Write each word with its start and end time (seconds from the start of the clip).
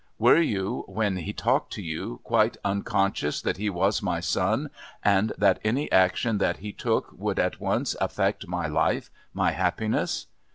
"Were 0.17 0.41
you, 0.41 0.83
when 0.87 1.17
he 1.17 1.31
talked 1.31 1.71
to 1.73 1.81
you, 1.83 2.21
quite 2.23 2.57
unconscious 2.65 3.39
that 3.39 3.57
he 3.57 3.69
was 3.69 4.01
my 4.01 4.19
son, 4.19 4.71
and 5.05 5.31
that 5.37 5.59
any 5.63 5.91
action 5.91 6.39
that 6.39 6.57
he 6.57 6.73
took 6.73 7.11
would 7.11 7.37
at 7.37 7.59
once 7.61 7.95
affect 8.01 8.47
my 8.47 8.65
life, 8.65 9.11
my 9.31 9.51
happiness?" 9.51 10.25